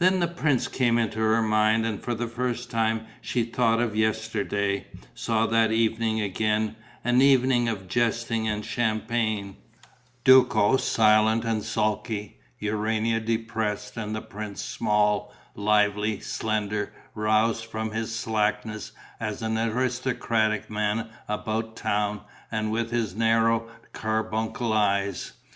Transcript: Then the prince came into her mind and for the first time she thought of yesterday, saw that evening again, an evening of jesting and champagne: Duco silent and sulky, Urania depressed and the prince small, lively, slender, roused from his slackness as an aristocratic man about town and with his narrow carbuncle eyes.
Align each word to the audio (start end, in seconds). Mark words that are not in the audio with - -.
Then 0.00 0.18
the 0.18 0.26
prince 0.26 0.66
came 0.66 0.98
into 0.98 1.20
her 1.20 1.40
mind 1.42 1.86
and 1.86 2.02
for 2.02 2.12
the 2.12 2.26
first 2.26 2.72
time 2.72 3.06
she 3.20 3.44
thought 3.44 3.78
of 3.80 3.94
yesterday, 3.94 4.88
saw 5.14 5.46
that 5.46 5.70
evening 5.70 6.20
again, 6.20 6.74
an 7.04 7.22
evening 7.22 7.68
of 7.68 7.86
jesting 7.86 8.48
and 8.48 8.64
champagne: 8.64 9.58
Duco 10.24 10.76
silent 10.76 11.44
and 11.44 11.62
sulky, 11.62 12.40
Urania 12.58 13.20
depressed 13.20 13.96
and 13.96 14.12
the 14.12 14.20
prince 14.20 14.60
small, 14.60 15.32
lively, 15.54 16.18
slender, 16.18 16.92
roused 17.14 17.64
from 17.64 17.92
his 17.92 18.12
slackness 18.12 18.90
as 19.20 19.40
an 19.40 19.56
aristocratic 19.56 20.68
man 20.68 21.10
about 21.28 21.76
town 21.76 22.22
and 22.50 22.72
with 22.72 22.90
his 22.90 23.14
narrow 23.14 23.68
carbuncle 23.92 24.72
eyes. 24.72 25.34